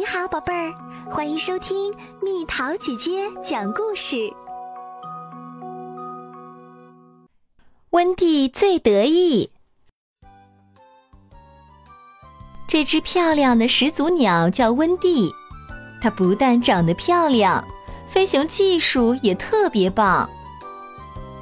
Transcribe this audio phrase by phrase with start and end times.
[0.00, 0.72] 你好，宝贝儿，
[1.10, 4.32] 欢迎收听蜜桃姐姐讲故事。
[7.90, 9.50] 温蒂最得意。
[12.66, 15.30] 这只漂亮的始祖鸟叫温蒂，
[16.00, 17.62] 它不但长得漂亮，
[18.08, 20.26] 飞行技术也特别棒。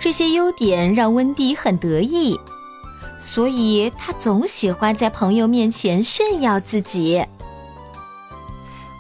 [0.01, 2.37] 这些优点让温蒂很得意，
[3.21, 7.25] 所以他总喜欢在朋友面前炫耀自己。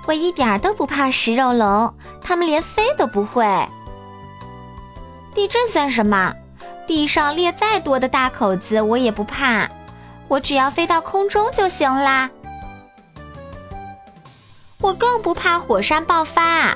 [0.08, 3.44] 我一点都不怕食肉龙，它们连飞都不会。
[5.34, 6.32] 地震算什么？
[6.86, 9.68] 地上裂再多的大口子，我也不怕。
[10.26, 12.30] 我只要飞到空中就行啦。
[14.80, 16.74] 我更不怕火山爆发，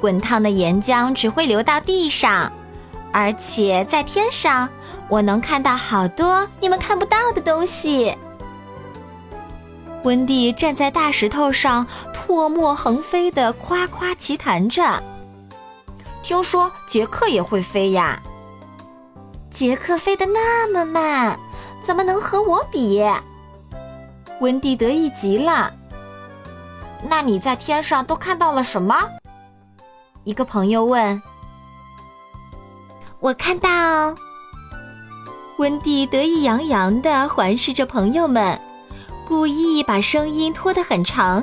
[0.00, 2.50] 滚烫的岩浆只会流到地上，
[3.12, 4.68] 而且在天上，
[5.08, 8.18] 我能看到好多你们看不到的东西。
[10.04, 15.02] 温蒂站在大石头上，唾沫横飞的夸夸其谈着。
[16.22, 18.22] 听说杰克也会飞呀？
[19.50, 21.38] 杰克飞得那么慢，
[21.82, 23.02] 怎么能和我比？
[24.40, 25.72] 温蒂得意极了。
[27.08, 28.94] 那你在天上都看到了什么？
[30.24, 31.22] 一个朋友问。
[33.20, 34.14] 我看到。
[35.56, 38.60] 温蒂得意洋洋地环视着朋友们。
[39.26, 41.42] 故意把声音拖得很长。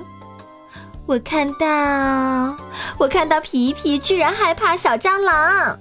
[1.08, 2.56] 我看到，
[2.98, 5.78] 我看到皮皮居然害怕小蟑螂。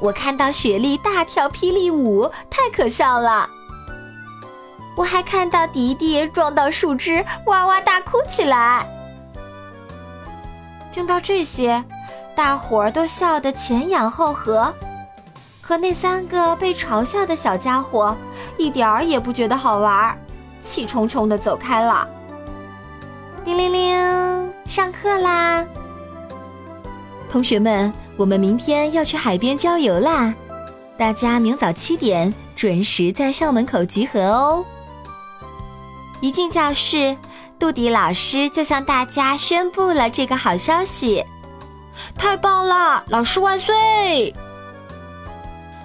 [0.00, 3.48] 我看到雪莉大跳霹雳舞，太可笑了。
[4.96, 8.84] 我还看到迪迪撞到树枝，哇哇大哭起来。
[10.92, 11.82] 听到这些，
[12.34, 14.74] 大伙儿都笑得前仰后合。
[15.62, 18.16] 可那三个被嘲笑的小家伙，
[18.58, 20.18] 一点儿也不觉得好玩儿。
[20.62, 22.08] 气冲冲的走开了。
[23.44, 25.64] 叮铃铃，上课啦！
[27.30, 30.34] 同学们，我们明天要去海边郊游啦，
[30.98, 34.64] 大家明早七点准时在校门口集合哦。
[36.20, 37.16] 一进教室，
[37.58, 41.24] 杜迪老师就向大家宣布了这个好消息：
[42.18, 44.34] 太棒了，老师万岁！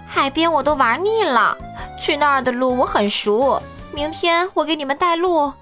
[0.08, 1.58] 海边我都玩腻了，
[2.02, 3.62] 去那儿的路我很熟。
[3.96, 5.54] 明天我给你们带路。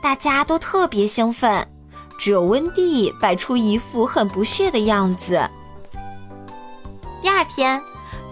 [0.00, 1.66] 大家都特别兴奋，
[2.20, 5.44] 只有温蒂摆出一副很不屑的样子。
[7.20, 7.82] 第二天，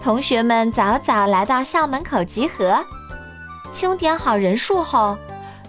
[0.01, 2.81] 同学们早早来到校门口集合，
[3.69, 5.17] 清点好人数后，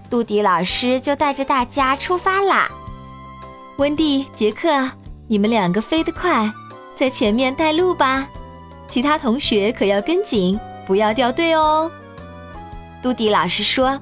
[0.08, 2.70] 杜迪老师就带着大家出发啦。
[3.78, 4.88] 温蒂、杰克，
[5.26, 6.48] 你们两个飞得快，
[6.96, 8.28] 在前面带路吧，
[8.86, 10.56] 其他同学可要跟紧，
[10.86, 11.90] 不要掉队哦。
[13.00, 13.98] 杜迪老师说：“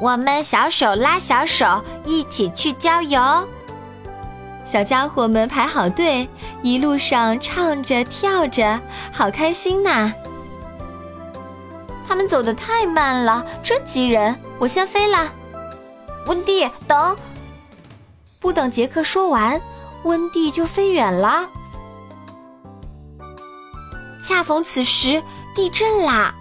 [0.00, 3.20] 我们小手拉小手，一起去郊游。”
[4.64, 6.28] 小家伙们排好队，
[6.62, 8.80] 一路上唱着跳着，
[9.12, 10.12] 好开心呐！
[12.06, 14.34] 他们走得太慢了，真急人。
[14.58, 15.28] 我先飞了，
[16.26, 17.16] 温蒂，等！
[18.38, 19.60] 不等杰克说完，
[20.04, 21.48] 温蒂就飞远了。
[24.22, 25.20] 恰逢此时。
[25.54, 26.34] 地震啦！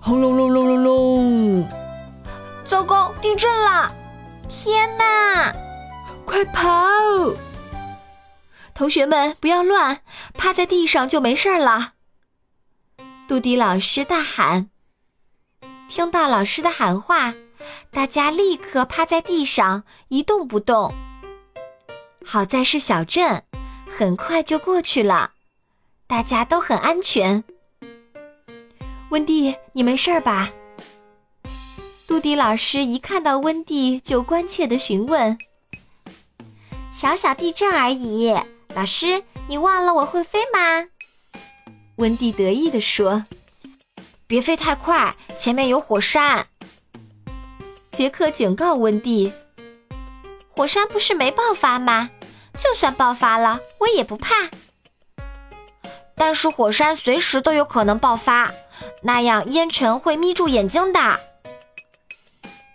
[0.00, 1.68] 轰隆隆隆隆隆！
[2.64, 3.92] 糟糕，地震啦！
[4.48, 5.54] 天哪！
[6.24, 6.66] 快跑！
[8.72, 10.00] 同学们不要乱，
[10.32, 11.92] 趴在地上就没事了。
[13.28, 14.70] 杜迪老师大喊。
[15.88, 17.34] 听到老师的喊话，
[17.90, 20.94] 大家立刻趴在地上一动不动。
[22.24, 23.42] 好在是小镇，
[23.98, 25.32] 很快就过去了，
[26.06, 27.44] 大家都很安全。
[29.10, 30.50] 温蒂，你没事吧？
[32.06, 35.36] 杜迪老师一看到温蒂，就关切的询问
[36.94, 38.32] ：“小小地震而已，
[38.72, 40.86] 老师，你忘了我会飞吗？”
[41.98, 43.24] 温蒂得意的说
[44.28, 46.46] ：“别飞太快，前面有火山。”
[47.90, 49.32] 杰克警告温蒂
[50.50, 52.10] ：“火山不是没爆发吗？
[52.56, 54.48] 就算爆发了，我也不怕。
[56.14, 58.52] 但是火山随时都有可能爆发。”
[59.02, 61.20] 那样烟尘会眯住眼睛的。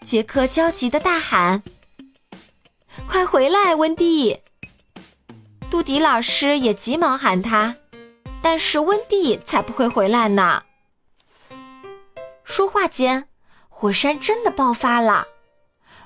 [0.04, 1.64] 杰克焦急的大喊
[3.10, 4.40] ：“快回来，温蒂！”
[5.72, 7.76] 杜迪老师也急忙喊他，
[8.42, 10.64] 但是温蒂才不会回来呢。
[12.44, 13.28] 说话间，
[13.68, 15.26] 火山真的爆发了，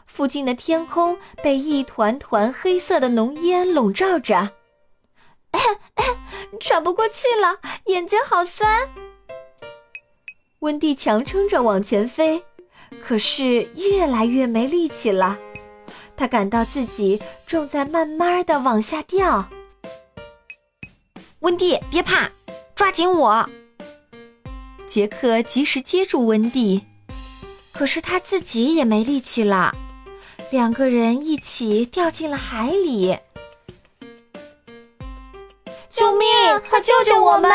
[0.07, 4.53] 附近的天空被一团团黑色的浓烟笼罩着，
[6.61, 8.89] 喘不过气了，眼睛好酸。
[10.59, 12.43] 温蒂强撑着往前飞，
[13.01, 15.37] 可是越来越没力气了。
[16.17, 19.47] 他感到自己正在慢慢的往下掉。
[21.39, 22.29] 温蒂，别怕，
[22.75, 23.49] 抓紧我！
[24.85, 26.83] 杰克及时接住温蒂，
[27.71, 29.73] 可是他自己也没力气了，
[30.51, 33.17] 两个人一起掉进了海里。
[35.87, 36.27] 救命！
[36.69, 37.49] 快救救我们！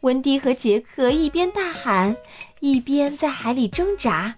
[0.00, 2.16] 温蒂和杰克一边大喊，
[2.60, 4.34] 一边在海里挣扎。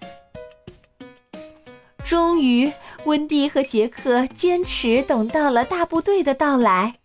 [2.03, 2.69] 终于，
[3.05, 6.95] 温蒂和杰克坚持等到了大部队的到来。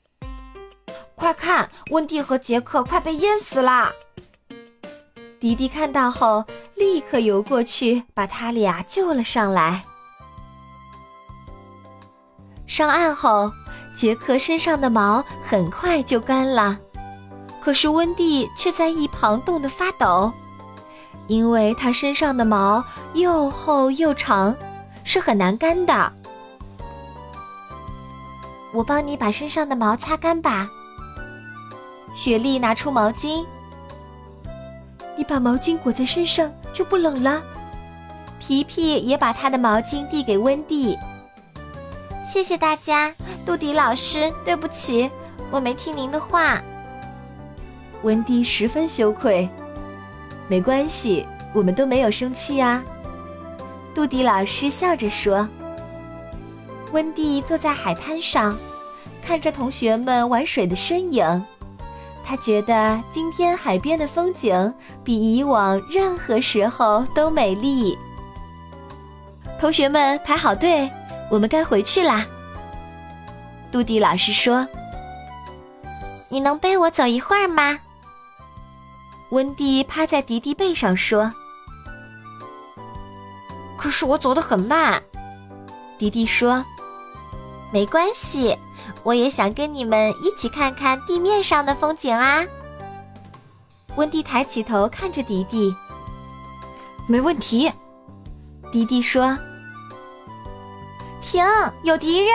[1.15, 3.93] 快看，温蒂和杰克快被淹死啦！
[5.39, 6.45] 迪迪看到后，
[6.75, 9.85] 立刻游过去把他俩救了上来。
[12.67, 13.53] 上岸后，
[13.97, 16.77] 杰克身上的毛很快就干了。
[17.61, 20.33] 可是温蒂却在一旁冻得发抖，
[21.27, 22.83] 因为他身上的毛
[23.15, 24.55] 又厚又长，
[25.05, 26.13] 是很难干的。
[28.73, 30.69] 我帮你把身上的毛擦干吧。
[32.15, 33.45] 雪莉拿出毛巾，
[35.17, 37.43] 你把毛巾裹在身上就不冷了。
[38.41, 40.97] 皮皮也把他的毛巾递给温蒂。
[42.27, 43.15] 谢谢大家，
[43.45, 45.11] 杜迪老师，对不起，
[45.51, 46.63] 我没听您的话。
[48.03, 49.49] 温蒂十分羞愧，
[50.47, 52.83] 没关系，我们都没有生气啊。
[53.95, 55.47] 杜迪老师笑着说。
[56.93, 58.57] 温蒂坐在海滩上，
[59.23, 61.45] 看着同学们玩水的身影，
[62.25, 64.73] 他觉得今天海边的风景
[65.05, 67.99] 比以往任何时候都美丽。
[69.61, 70.89] 同学们排好队，
[71.31, 72.25] 我们该回去啦。
[73.71, 74.67] 杜迪老师说
[76.31, 77.79] ：“你能背我走一会儿吗？”
[79.31, 81.31] 温蒂趴在迪迪背上说
[83.77, 85.03] ：“可是我走得很慢。”
[85.99, 86.65] 迪迪说
[87.71, 88.57] ：“没关系，
[89.03, 92.43] 我也想跟你们一起看看地面上的风景啊。”
[93.97, 95.75] 温蒂抬起头看着迪迪
[97.07, 97.71] ：“没问题。”
[98.73, 99.37] 迪迪说
[101.21, 101.45] ：“停，
[101.83, 102.33] 有敌人！”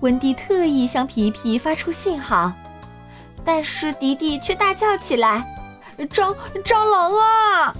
[0.00, 2.52] 温蒂特意向皮皮发出信号，
[3.44, 5.42] 但是迪迪却大叫起来。
[6.10, 7.74] 蟑蟑螂啊！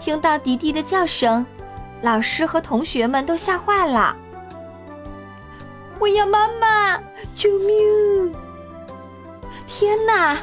[0.00, 1.44] 听到迪迪的叫声，
[2.02, 4.14] 老师和同学们都吓坏了。
[5.98, 6.96] 我要妈妈！
[7.34, 8.34] 救命！
[9.66, 10.36] 天哪！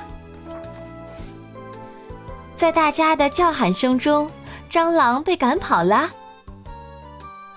[2.56, 4.30] 在大家的叫喊声中，
[4.70, 6.10] 蟑螂被赶跑了。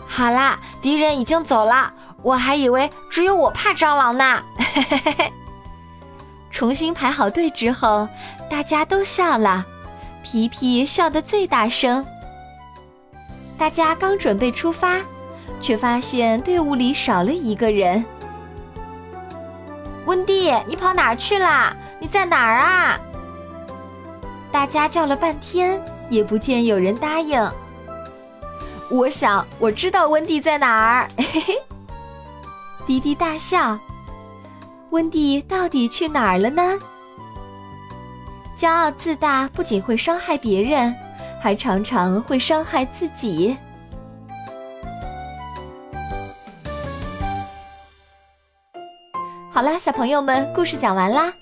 [0.07, 1.93] 好啦，敌人已经走了，
[2.23, 4.43] 我还以为只有我怕蟑螂呢。
[4.57, 5.33] 嘿嘿嘿嘿。
[6.59, 8.09] 重新排好队之后，
[8.51, 9.65] 大家都笑了，
[10.25, 12.05] 皮皮笑得最大声。
[13.57, 14.97] 大家刚准备出发，
[15.61, 18.05] 却发现队伍里少了一个人。
[20.07, 21.77] 温蒂，你跑哪儿去啦？
[22.01, 22.99] 你在哪儿啊？
[24.51, 27.41] 大家叫了半天，也不见有人答应。
[28.91, 31.55] 我想我知道温蒂在哪儿，嘿嘿。
[32.85, 33.79] 迪迪大笑。
[34.91, 36.79] 温蒂到底去哪儿了呢？
[38.57, 40.95] 骄傲自大不仅会伤害别人，
[41.43, 43.57] 还常常会伤害自己。
[49.53, 51.33] 好啦，小朋友们，故事讲完啦。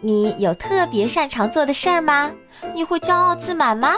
[0.00, 2.30] 你有特别擅长做的事儿吗？
[2.74, 3.96] 你会骄傲自满吗？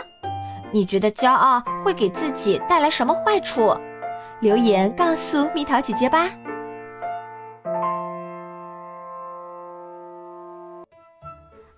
[0.72, 3.76] 你觉得骄傲会给自己带来什么坏处？
[4.40, 6.28] 留言告诉蜜桃姐姐吧。